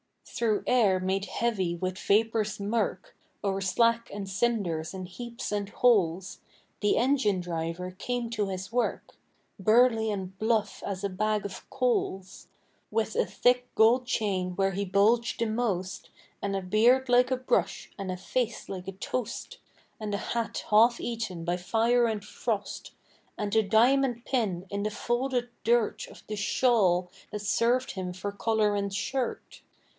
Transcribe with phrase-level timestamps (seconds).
[0.25, 6.39] Through air made heavy with vapors murk, O'er slack and cinders in heaps and holes,
[6.79, 9.17] The engine driver came to his work,
[9.59, 12.47] Burly and bluff as a bag of coals;
[12.89, 16.09] With a thick gold chain where he bulged the most,
[16.41, 19.59] And a beard like a brush, and a face like a toast,
[19.99, 22.93] And a hat half eaten by fire and frost;
[23.37, 28.31] And a diamond pin in the folded dirt Of the shawl that served him for
[28.31, 29.61] collar and shirt.